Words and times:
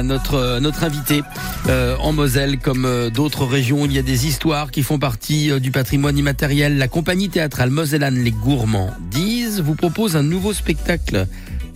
notre 0.00 0.58
notre 0.60 0.84
invité 0.84 1.22
euh, 1.68 1.96
en 1.98 2.12
Moselle, 2.12 2.58
comme 2.58 2.86
euh, 2.86 3.10
d'autres 3.10 3.44
régions. 3.44 3.84
Il 3.84 3.92
y 3.92 3.98
a 3.98 4.02
des 4.02 4.26
histoires 4.26 4.70
qui 4.70 4.82
font 4.82 4.98
partie 4.98 5.50
euh, 5.50 5.58
du 5.58 5.70
patrimoine 5.70 6.16
immatériel. 6.16 6.78
La 6.78 6.88
compagnie 6.88 7.28
théâtrale 7.28 7.70
Mosellane 7.70 8.16
Les 8.16 8.30
Gourmands 8.30 8.90
disent 9.10 9.60
vous 9.60 9.74
propose 9.74 10.16
un 10.16 10.22
nouveau 10.22 10.54
spectacle 10.54 11.26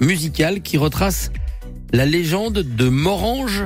musical 0.00 0.62
qui 0.62 0.78
retrace 0.78 1.30
la 1.92 2.06
légende 2.06 2.60
de 2.60 2.88
Morange 2.88 3.64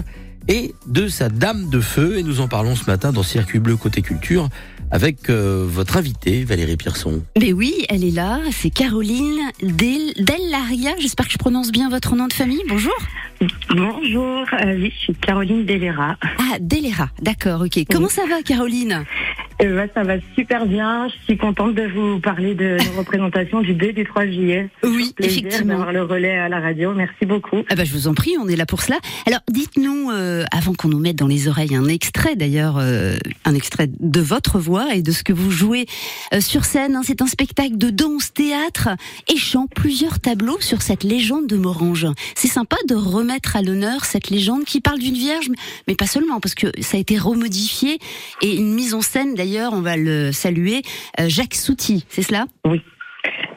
et 0.49 0.75
de 0.87 1.07
sa 1.07 1.29
Dame 1.29 1.71
de 1.71 1.81
Feu. 1.81 2.19
Et 2.19 2.23
nous 2.23 2.41
en 2.41 2.49
parlons 2.49 2.75
ce 2.75 2.87
matin 2.87 3.13
dans 3.13 3.23
Circuit 3.23 3.61
Bleu 3.61 3.77
Côté 3.77 4.03
Culture 4.03 4.49
avec 4.91 5.31
euh, 5.31 5.65
votre 5.69 5.97
invitée 5.97 6.45
Valérie 6.45 6.77
Pierson. 6.77 7.23
Mais 7.39 7.53
oui, 7.53 7.85
elle 7.89 8.05
est 8.05 8.11
là, 8.11 8.41
c'est 8.51 8.71
Caroline 8.71 9.39
Del 9.63 10.13
Dellaria, 10.17 10.97
j'espère 10.99 11.27
que 11.27 11.33
je 11.33 11.39
prononce 11.39 11.71
bien 11.71 11.89
votre 11.89 12.17
nom 12.17 12.27
de 12.27 12.33
famille, 12.33 12.63
bonjour 12.69 12.95
Bonjour, 13.75 14.45
euh, 14.53 14.75
oui, 14.77 14.93
je 14.95 14.99
suis 14.99 15.15
Caroline 15.15 15.65
Delera. 15.65 16.17
Ah, 16.39 16.59
Delera, 16.61 17.09
d'accord, 17.23 17.63
ok. 17.63 17.85
Comment 17.91 18.09
ça 18.09 18.27
va 18.27 18.43
Caroline? 18.43 19.05
Euh, 19.63 19.77
bah, 19.77 19.93
ça 19.95 20.03
va 20.03 20.15
super 20.35 20.67
bien, 20.67 21.09
je 21.09 21.25
suis 21.25 21.37
contente 21.37 21.75
de 21.75 21.83
vous 21.83 22.19
parler 22.21 22.55
de 22.55 22.77
la 22.77 22.99
représentation 22.99 23.61
du 23.61 23.75
2 23.75 23.87
et 23.87 23.93
du 23.93 24.05
3 24.05 24.25
juillet. 24.27 24.69
Oui, 24.83 25.13
Plaisir 25.15 25.39
effectivement. 25.47 25.75
d'avoir 25.75 25.93
le 25.93 26.03
relais 26.03 26.37
à 26.39 26.49
la 26.49 26.61
radio, 26.61 26.93
merci 26.95 27.27
beaucoup. 27.27 27.59
Ah 27.69 27.75
bah, 27.75 27.85
je 27.85 27.93
vous 27.93 28.09
en 28.09 28.15
prie, 28.15 28.35
on 28.41 28.49
est 28.49 28.57
là 28.57 28.65
pour 28.65 28.81
cela. 28.81 28.97
Alors 29.27 29.41
dites-nous, 29.51 30.11
euh, 30.11 30.45
avant 30.51 30.73
qu'on 30.73 30.89
nous 30.89 30.99
mette 30.99 31.17
dans 31.17 31.27
les 31.27 31.49
oreilles 31.49 31.75
un 31.75 31.87
extrait 31.87 32.37
d'ailleurs, 32.37 32.79
euh, 32.79 33.17
un 33.45 33.55
extrait 33.55 33.89
de 33.99 34.21
votre 34.21 34.59
voix 34.59 34.95
et 34.95 35.03
de 35.03 35.13
ce 35.13 35.23
que 35.23 35.33
vous 35.33 35.51
jouez 35.51 35.87
euh, 36.33 36.41
sur 36.41 36.65
scène, 36.65 36.97
hein. 36.97 37.03
c'est 37.05 37.21
un 37.21 37.27
spectacle 37.27 37.77
de 37.77 37.91
danse, 37.91 38.33
théâtre 38.33 38.89
et 39.33 39.37
chant, 39.37 39.67
plusieurs 39.67 40.21
tableaux 40.21 40.61
sur 40.61 40.81
cette 40.81 41.05
légende 41.05 41.47
de 41.47 41.57
Morange. 41.57 42.07
C'est 42.35 42.49
sympa 42.49 42.77
de 42.89 42.95
remettre 42.95 43.57
à 43.57 43.63
l'honneur 43.63 44.05
cette 44.07 44.31
légende 44.31 44.65
qui 44.65 44.81
parle 44.81 45.01
d'une 45.01 45.15
vierge, 45.15 45.49
mais 45.87 45.97
pas 45.97 46.07
seulement, 46.07 46.41
parce 46.41 46.55
que 46.55 46.69
ça 46.81 46.97
a 46.97 47.01
été 47.01 47.19
remodifié 47.19 47.99
et 48.43 48.57
une 48.57 48.73
mise 48.73 48.95
en 48.95 49.03
scène 49.03 49.35
d'ailleurs, 49.35 49.50
on 49.59 49.81
va 49.81 49.97
le 49.97 50.33
saluer, 50.33 50.83
euh, 51.19 51.29
Jacques 51.29 51.55
Souty, 51.55 52.05
c'est 52.09 52.23
cela? 52.23 52.47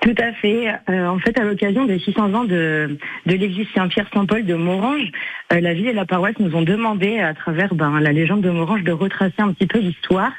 Tout 0.02 0.16
à 0.18 0.34
fait. 0.34 0.68
Euh, 0.90 1.08
en 1.08 1.18
fait, 1.20 1.40
à 1.40 1.44
l'occasion 1.44 1.86
des 1.86 2.00
600 2.00 2.34
ans 2.34 2.44
de, 2.44 2.98
l'église 3.26 3.68
Saint-Pierre-Saint-Paul 3.74 4.46
de 4.46 4.56
Morange, 4.56 5.10
euh, 5.54 5.62
la 5.62 5.74
ville 5.74 5.88
et 5.88 5.94
la 5.94 6.06
paroisse 6.06 6.38
nous 6.40 6.56
ont 6.56 6.62
demandé, 6.62 7.20
à 7.20 7.34
travers 7.34 7.74
ben, 7.74 8.00
la 8.02 8.12
légende 8.12 8.42
de 8.42 8.50
Morange, 8.50 8.84
de 8.84 8.92
retracer 8.92 9.40
un 9.40 9.54
petit 9.54 9.68
peu 9.68 9.80
l'histoire, 9.80 10.34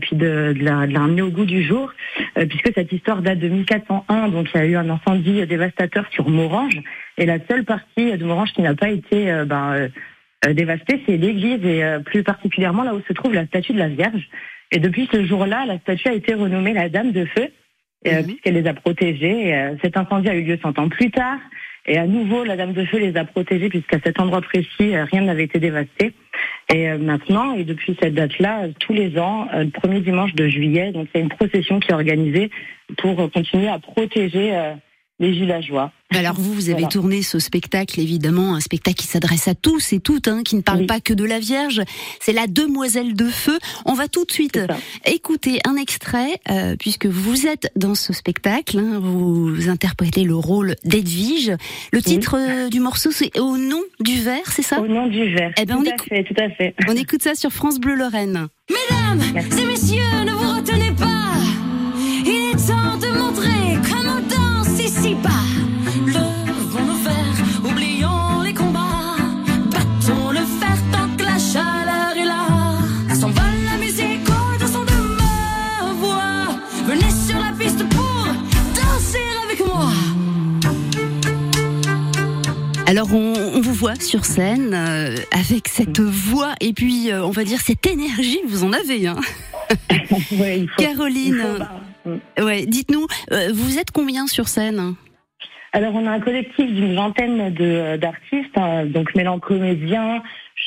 puis 0.00 0.16
de, 0.16 0.52
la, 0.60 0.88
de 0.88 1.22
au 1.22 1.30
goût 1.30 1.44
du 1.44 1.62
jour, 1.62 1.92
puisque 2.34 2.72
cette 2.74 2.90
histoire 2.90 3.22
date 3.22 3.38
de 3.38 3.46
1401, 3.46 4.26
donc 4.26 4.48
il 4.52 4.58
y 4.58 4.60
a 4.60 4.66
eu 4.66 4.74
un 4.74 4.90
incendie 4.90 5.46
dévastateur 5.46 6.06
sur 6.10 6.28
Morange, 6.28 6.76
et 7.18 7.24
la 7.24 7.38
seule 7.48 7.64
partie 7.64 8.18
de 8.18 8.24
Morange 8.24 8.52
qui 8.52 8.62
n'a 8.62 8.74
pas 8.74 8.88
été 8.88 9.32
ben, 9.46 9.88
dévastée, 10.52 11.00
c'est 11.06 11.16
l'église, 11.16 11.64
et 11.64 11.84
plus 12.04 12.24
particulièrement 12.24 12.82
là 12.82 12.96
où 12.96 13.00
se 13.06 13.12
trouve 13.12 13.32
la 13.32 13.46
statue 13.46 13.72
de 13.72 13.78
la 13.78 13.86
Vierge. 13.86 14.28
Et 14.72 14.78
depuis 14.78 15.08
ce 15.12 15.24
jour-là, 15.24 15.66
la 15.66 15.78
statue 15.78 16.08
a 16.08 16.12
été 16.14 16.34
renommée 16.34 16.72
la 16.72 16.88
Dame 16.88 17.12
de 17.12 17.24
Feu, 17.24 17.48
euh, 18.06 18.20
Mhm. 18.20 18.26
puisqu'elle 18.26 18.54
les 18.54 18.66
a 18.66 18.74
protégés. 18.74 19.48
Et, 19.48 19.54
euh, 19.54 19.74
cet 19.82 19.96
incendie 19.96 20.28
a 20.28 20.34
eu 20.34 20.42
lieu 20.42 20.58
100 20.62 20.78
ans 20.78 20.88
plus 20.88 21.10
tard. 21.10 21.38
Et 21.86 21.96
à 21.98 22.06
nouveau, 22.06 22.44
la 22.44 22.56
Dame 22.56 22.72
de 22.72 22.84
Feu 22.84 22.98
les 22.98 23.16
a 23.16 23.24
protégés, 23.24 23.68
puisqu'à 23.68 23.98
cet 24.04 24.20
endroit 24.20 24.42
précis, 24.42 24.94
euh, 24.94 25.04
rien 25.04 25.22
n'avait 25.22 25.44
été 25.44 25.58
dévasté. 25.58 26.12
Et 26.72 26.88
maintenant, 26.92 27.54
et 27.54 27.64
depuis 27.64 27.96
cette 28.00 28.14
date-là, 28.14 28.68
tous 28.78 28.92
les 28.92 29.18
ans, 29.18 29.48
le 29.52 29.70
premier 29.70 30.00
dimanche 30.00 30.34
de 30.34 30.46
juillet, 30.46 30.92
donc 30.92 31.08
il 31.12 31.18
y 31.18 31.20
a 31.20 31.24
une 31.24 31.28
procession 31.28 31.80
qui 31.80 31.90
est 31.90 31.94
organisée 31.94 32.48
pour 32.98 33.28
continuer 33.32 33.66
à 33.66 33.80
protéger 33.80 34.52
les 35.18 35.30
villageois. 35.32 35.90
Alors 36.12 36.34
vous, 36.34 36.52
vous 36.52 36.64
avez 36.64 36.72
Voilà. 36.72 36.88
tourné 36.88 37.22
ce 37.22 37.38
spectacle, 37.38 38.00
évidemment, 38.00 38.54
un 38.56 38.60
spectacle 38.60 38.96
qui 38.96 39.06
s'adresse 39.06 39.46
à 39.46 39.54
tous 39.54 39.92
et 39.92 40.00
toutes, 40.00 40.26
hein, 40.28 40.42
qui 40.44 40.56
ne 40.56 40.60
parle 40.60 40.80
Oui. 40.80 40.86
pas 40.86 41.00
que 41.00 41.12
de 41.14 41.24
la 41.24 41.38
Vierge. 41.38 41.82
C'est 42.20 42.32
la 42.32 42.46
Demoiselle 42.48 43.14
de 43.14 43.26
Feu. 43.28 43.58
On 43.84 43.94
va 43.94 44.08
tout 44.08 44.24
de 44.24 44.32
suite 44.32 44.58
écouter 45.06 45.60
un 45.64 45.76
extrait, 45.76 46.40
euh, 46.50 46.74
puisque 46.78 47.06
vous 47.06 47.46
êtes 47.46 47.70
dans 47.76 47.94
ce 47.94 48.12
spectacle. 48.12 48.78
hein, 48.78 48.98
vous 49.00 49.68
interprétez 49.68 50.24
le 50.24 50.34
rôle 50.34 50.74
d'Edwige. 50.84 51.52
Le 51.92 52.02
titre 52.02 52.36
euh, 52.38 52.68
du 52.68 52.80
morceau, 52.80 53.10
c'est 53.12 53.38
Au 53.38 53.56
nom 53.56 53.82
du 54.00 54.20
verre, 54.20 54.50
c'est 54.50 54.62
ça? 54.62 54.80
Au 54.80 54.88
nom 54.88 55.06
du 55.06 55.32
verre. 55.32 55.52
Eh 55.60 55.64
ben, 55.64 55.74
tout 55.76 55.80
on 55.80 55.84
à 55.90 55.94
écoute- 55.94 56.08
fait, 56.08 56.24
tout 56.24 56.42
à 56.42 56.50
fait. 56.50 56.74
On 56.88 56.96
écoute 56.96 57.22
ça 57.22 57.34
sur 57.36 57.52
France 57.52 57.78
Bleu 57.78 57.94
Lorraine. 57.94 58.48
Mesdames 58.68 59.22
Merci. 59.34 59.60
et 59.62 59.64
messieurs, 59.66 60.24
ne 60.26 60.32
vous 60.32 60.56
retenez 60.56 60.92
pas. 60.92 61.19
Alors 82.90 83.14
on, 83.14 83.34
on 83.54 83.60
vous 83.60 83.72
voit 83.72 83.94
sur 83.94 84.24
scène 84.24 84.74
euh, 84.74 85.14
avec 85.30 85.68
cette 85.68 86.00
voix 86.00 86.54
et 86.60 86.72
puis 86.72 87.12
euh, 87.12 87.24
on 87.24 87.30
va 87.30 87.44
dire 87.44 87.60
cette 87.60 87.86
énergie, 87.86 88.40
vous 88.48 88.64
en 88.64 88.72
avez. 88.72 89.06
Hein. 89.06 89.20
Ouais, 90.32 90.66
faut- 90.74 90.82
Caroline, 90.82 91.44
mm. 92.04 92.42
ouais, 92.42 92.66
dites-nous, 92.66 93.06
euh, 93.30 93.50
vous 93.54 93.78
êtes 93.78 93.92
combien 93.92 94.26
sur 94.26 94.48
scène? 94.48 94.96
Alors, 95.72 95.94
on 95.94 96.04
a 96.04 96.10
un 96.10 96.18
collectif 96.18 96.66
d'une 96.66 96.96
vingtaine 96.96 97.54
de 97.54 97.96
d'artistes, 97.96 98.56
hein, 98.56 98.86
donc 98.86 99.14
mêlant 99.14 99.38
comédiens, 99.38 100.20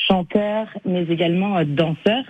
chanteurs, 0.08 0.68
mais 0.86 1.02
également 1.02 1.58
euh, 1.58 1.64
danseurs. 1.66 2.24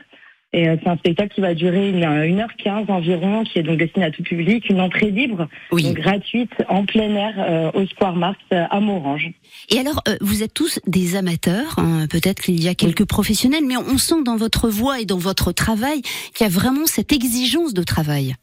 Et 0.55 0.69
euh, 0.69 0.77
c'est 0.81 0.89
un 0.89 0.97
spectacle 0.97 1.35
qui 1.35 1.41
va 1.41 1.53
durer 1.53 1.89
une, 1.91 2.05
euh, 2.05 2.47
1h15 2.47 2.89
environ, 2.89 3.43
qui 3.43 3.59
est 3.59 3.65
donc 3.65 3.77
destiné 3.77 4.05
à 4.05 4.13
tout 4.13 4.23
public, 4.23 4.71
une 4.71 4.81
entrée 4.81 5.11
libre, 5.11 5.49
Oui. 5.73 5.83
donc 5.83 5.95
gratuite, 5.97 6.53
en 6.69 6.85
plein 6.87 7.13
air, 7.13 7.35
euh, 7.39 7.71
au 7.75 7.85
Square 7.89 8.15
Mars, 8.15 8.39
euh, 8.53 8.63
à 8.71 8.79
Morange. 8.79 9.31
Et 9.71 9.81
alors, 9.81 10.01
euh, 10.07 10.17
vous 10.21 10.45
êtes 10.45 10.55
tous 10.55 10.79
des 10.87 11.17
amateurs, 11.17 11.75
hein, 11.79 12.07
peut-être 12.09 12.41
qu'il 12.41 12.63
y 12.63 12.69
a 12.69 12.77
quelques 12.77 13.05
professionnels, 13.05 13.65
mais 13.67 13.77
on 13.77 13.99
sent 13.99 14.23
dans 14.25 14.37
votre 14.37 14.69
voix 14.69 15.01
et 15.01 15.07
dans 15.07 15.19
votre 15.19 15.51
travail 15.51 16.03
qu'il 16.03 16.47
y 16.47 16.49
a 16.49 16.53
vraiment 16.53 16.87
cette 16.87 17.13
exigence 17.13 17.75
de 17.75 17.83
travail. 17.83 18.37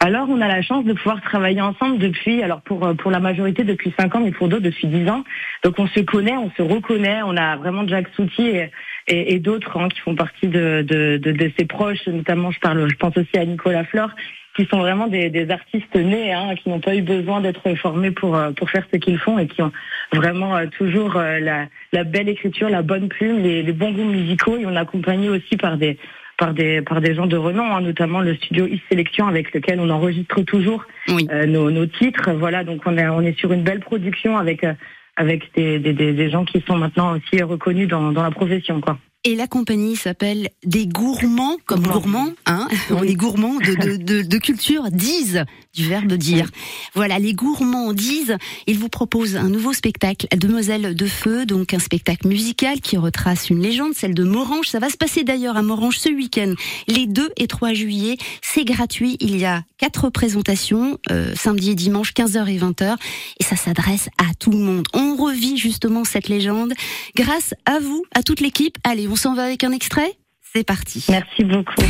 Alors, 0.00 0.28
on 0.30 0.40
a 0.40 0.46
la 0.46 0.62
chance 0.62 0.84
de 0.84 0.92
pouvoir 0.92 1.20
travailler 1.22 1.60
ensemble 1.60 1.98
depuis, 1.98 2.44
alors 2.44 2.60
pour 2.60 2.94
pour 2.96 3.10
la 3.10 3.18
majorité 3.18 3.64
depuis 3.64 3.92
5 3.98 4.14
ans, 4.14 4.20
mais 4.20 4.30
pour 4.30 4.48
d'autres 4.48 4.62
depuis 4.62 4.86
10 4.86 5.08
ans. 5.10 5.24
Donc, 5.64 5.74
on 5.78 5.88
se 5.88 5.98
connaît, 5.98 6.36
on 6.36 6.52
se 6.56 6.62
reconnaît. 6.62 7.20
On 7.24 7.36
a 7.36 7.56
vraiment 7.56 7.86
Jack 7.88 8.06
Souti 8.14 8.42
et, 8.42 8.70
et, 9.08 9.34
et 9.34 9.38
d'autres 9.38 9.76
hein, 9.78 9.88
qui 9.88 10.00
font 10.00 10.14
partie 10.14 10.46
de, 10.48 10.82
de, 10.82 11.16
de, 11.16 11.32
de 11.32 11.52
ses 11.58 11.64
proches, 11.66 12.06
notamment, 12.06 12.50
je 12.50 12.60
parle, 12.60 12.88
je 12.88 12.96
pense 12.96 13.16
aussi 13.16 13.36
à 13.36 13.44
Nicolas 13.44 13.84
Flore, 13.84 14.10
qui 14.56 14.66
sont 14.66 14.78
vraiment 14.78 15.06
des, 15.06 15.30
des 15.30 15.50
artistes 15.50 15.94
nés, 15.94 16.32
hein, 16.32 16.54
qui 16.56 16.68
n'ont 16.68 16.80
pas 16.80 16.94
eu 16.96 17.02
besoin 17.02 17.40
d'être 17.40 17.74
formés 17.76 18.10
pour 18.10 18.36
euh, 18.36 18.50
pour 18.52 18.68
faire 18.70 18.84
ce 18.92 18.98
qu'ils 18.98 19.18
font 19.18 19.38
et 19.38 19.46
qui 19.46 19.62
ont 19.62 19.72
vraiment 20.12 20.56
euh, 20.56 20.66
toujours 20.66 21.16
euh, 21.16 21.38
la, 21.38 21.66
la 21.92 22.04
belle 22.04 22.28
écriture, 22.28 22.68
la 22.68 22.82
bonne 22.82 23.08
plume, 23.08 23.38
les, 23.40 23.62
les 23.62 23.72
bons 23.72 23.92
goûts 23.92 24.04
musicaux. 24.04 24.56
Et 24.58 24.66
on 24.66 24.72
est 24.72 24.76
accompagné 24.78 25.28
aussi 25.28 25.56
par 25.56 25.76
des 25.76 25.96
par 26.36 26.54
des 26.54 26.82
par 26.82 27.00
des 27.00 27.14
gens 27.14 27.26
de 27.26 27.36
renom, 27.36 27.64
hein, 27.72 27.80
notamment 27.82 28.20
le 28.20 28.34
studio 28.34 28.66
e 28.66 28.78
Sélection 28.90 29.28
avec 29.28 29.52
lequel 29.54 29.78
on 29.80 29.90
enregistre 29.90 30.42
toujours 30.42 30.84
Oui. 31.08 31.28
euh, 31.30 31.46
nos, 31.46 31.70
nos 31.70 31.86
titres. 31.86 32.32
Voilà, 32.32 32.64
donc 32.64 32.82
on 32.84 32.96
est 32.98 33.06
on 33.08 33.20
est 33.22 33.38
sur 33.38 33.52
une 33.52 33.62
belle 33.62 33.80
production 33.80 34.36
avec 34.38 34.64
euh, 34.64 34.72
avec 35.18 35.52
des, 35.54 35.80
des, 35.80 35.92
des, 35.92 36.30
gens 36.30 36.44
qui 36.44 36.62
sont 36.66 36.76
maintenant 36.76 37.16
aussi 37.16 37.42
reconnus 37.42 37.88
dans, 37.88 38.12
dans 38.12 38.22
la 38.22 38.30
profession, 38.30 38.80
quoi. 38.80 38.98
Et 39.24 39.34
la 39.34 39.48
compagnie 39.48 39.96
s'appelle 39.96 40.48
Des 40.64 40.86
Gourmands, 40.86 41.56
comme 41.66 41.82
Gourmands. 41.82 42.00
gourmands, 42.00 42.32
hein 42.46 42.68
On 42.90 43.02
est 43.02 43.14
gourmands 43.14 43.56
de, 43.56 43.74
de, 43.74 43.96
de, 43.96 44.22
de 44.22 44.38
culture, 44.38 44.84
disent, 44.92 45.44
du 45.74 45.88
verbe 45.88 46.14
dire. 46.14 46.48
Voilà, 46.94 47.18
les 47.18 47.34
gourmands 47.34 47.92
disent, 47.92 48.36
ils 48.66 48.78
vous 48.78 48.88
proposent 48.88 49.36
un 49.36 49.48
nouveau 49.48 49.72
spectacle, 49.72 50.26
Demoiselle 50.36 50.94
de 50.94 51.06
Feu, 51.06 51.46
donc 51.46 51.74
un 51.74 51.78
spectacle 51.78 52.26
musical 52.26 52.80
qui 52.80 52.96
retrace 52.96 53.50
une 53.50 53.60
légende, 53.60 53.94
celle 53.94 54.14
de 54.14 54.24
Morange. 54.24 54.68
Ça 54.68 54.78
va 54.78 54.88
se 54.88 54.96
passer 54.96 55.24
d'ailleurs 55.24 55.56
à 55.56 55.62
Morange 55.62 55.98
ce 55.98 56.08
week-end, 56.08 56.54
les 56.88 57.06
2 57.06 57.30
et 57.36 57.46
3 57.46 57.74
juillet. 57.74 58.16
C'est 58.42 58.64
gratuit, 58.64 59.16
il 59.20 59.36
y 59.36 59.44
a 59.44 59.62
quatre 59.78 60.10
présentations, 60.10 60.98
euh, 61.10 61.32
samedi 61.34 61.70
et 61.70 61.74
dimanche, 61.74 62.12
15h 62.12 62.48
et 62.48 62.58
20h, 62.58 62.96
et 63.40 63.44
ça 63.44 63.56
s'adresse 63.56 64.08
à 64.18 64.34
tout 64.38 64.50
le 64.50 64.58
monde. 64.58 64.86
On 64.94 65.16
revit 65.16 65.56
justement 65.56 66.04
cette 66.04 66.28
légende 66.28 66.72
grâce 67.14 67.54
à 67.66 67.78
vous, 67.78 68.04
à 68.14 68.22
toute 68.22 68.40
l'équipe. 68.40 68.76
Allez, 68.84 69.08
on 69.08 69.16
s'en 69.16 69.34
va 69.34 69.44
avec 69.44 69.64
un 69.64 69.72
extrait? 69.72 70.12
C'est 70.52 70.64
parti. 70.64 71.04
Merci 71.08 71.44
beaucoup. 71.44 71.82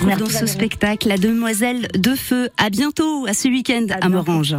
Retrouve 0.00 0.18
Merci, 0.18 0.40
dans 0.40 0.40
ce 0.40 0.46
spectacle, 0.46 1.08
La 1.08 1.18
Demoiselle 1.18 1.88
de 1.94 2.14
Feu. 2.14 2.50
À 2.56 2.70
bientôt, 2.70 3.26
à 3.26 3.34
ce 3.34 3.48
week-end 3.48 3.86
À 3.90 4.06
à. 4.06 4.08
Morange. 4.08 4.56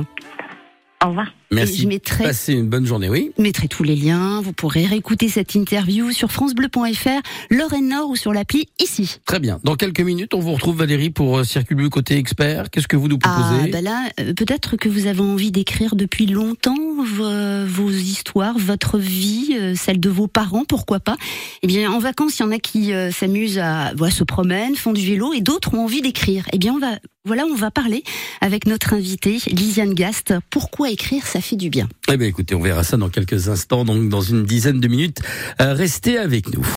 Au 1.04 1.08
revoir. 1.10 1.28
Merci. 1.52 1.74
Et 1.74 1.78
je 1.84 1.88
mettrai, 1.88 2.24
Passez 2.26 2.54
une 2.54 2.68
bonne 2.70 2.86
journée, 2.86 3.10
oui. 3.10 3.32
je 3.38 3.42
mettrai 3.42 3.68
tous 3.68 3.84
les 3.84 3.96
liens. 3.96 4.42
Vous 4.42 4.54
pourrez 4.54 4.86
réécouter 4.86 5.30
cette 5.30 5.56
interview 5.56 6.12
sur 6.12 6.32
francebleu.fr, 6.32 7.22
Lorraine 7.50 7.90
Nord 7.90 8.10
ou 8.12 8.16
sur 8.16 8.34
l'appli 8.34 8.68
ici. 8.80 9.18
Très 9.26 9.40
bien. 9.40 9.60
Dans 9.64 9.76
quelques 9.76 10.02
minutes, 10.02 10.34
on 10.34 10.40
vous 10.40 10.54
retrouve 10.54 10.78
Valérie 10.78 11.10
pour 11.10 11.40
euh, 11.40 11.44
Circuit 11.44 11.76
Bleu 11.76 11.90
côté 11.90 12.18
expert. 12.18 12.70
Qu'est-ce 12.70 12.88
que 12.88 12.96
vous 12.98 13.08
nous 13.08 13.18
Ah, 13.24 13.30
proposez 13.50 13.72
bah 13.72 13.82
là, 13.82 14.10
euh, 14.20 14.34
peut-être 14.34 14.78
que 14.78 14.90
vous 14.90 15.08
avez 15.08 15.22
envie 15.22 15.52
d'écrire 15.52 15.96
depuis 15.96 16.26
longtemps 16.28 16.76
vo- 17.04 17.66
vos 17.66 17.90
histoires, 17.90 18.58
votre 18.58 18.98
vie, 19.00 19.56
euh, 19.60 19.74
celle 19.76 20.00
de 20.00 20.10
vos 20.10 20.28
parents, 20.28 20.66
pourquoi 20.66 21.00
pas. 21.00 21.18
Eh 21.64 21.68
bien, 21.68 21.92
en 21.92 22.00
vacances, 22.00 22.38
il 22.40 22.44
y 22.44 22.46
en 22.46 22.52
a 22.52 22.60
qui 22.60 22.94
euh, 22.94 23.12
s'amusent 23.12 23.58
à, 23.60 23.94
voilà, 23.98 24.14
se 24.14 24.24
promènent, 24.24 24.76
font 24.76 24.94
du 24.94 25.06
vélo, 25.06 25.34
et 25.34 25.42
d'autres 25.42 25.74
ont 25.74 25.84
envie 25.86 26.02
d'écrire. 26.02 26.46
Eh 26.54 26.58
bien, 26.60 26.74
on 26.74 26.80
va, 26.80 27.00
voilà, 27.26 27.46
on 27.46 27.56
va 27.56 27.72
parler 27.72 28.04
avec 28.42 28.66
notre 28.68 28.94
invitée, 28.94 29.38
Lisiane 29.48 29.94
Gast. 29.94 30.34
Pourquoi 30.50 30.90
écrire, 30.92 31.26
ça 31.40 31.48
fait 31.48 31.56
du 31.56 31.70
bien. 31.70 31.88
Eh 32.12 32.18
bien, 32.18 32.28
écoutez, 32.28 32.54
on 32.54 32.60
verra 32.60 32.84
ça 32.84 32.98
dans 32.98 33.08
quelques 33.08 33.48
instants, 33.48 33.86
donc 33.86 34.10
dans 34.10 34.20
une 34.20 34.44
dizaine 34.44 34.82
de 34.82 34.88
minutes. 34.90 35.20
Euh, 35.62 35.74
restez 35.74 36.18
avec 36.18 36.54
nous. 36.54 36.66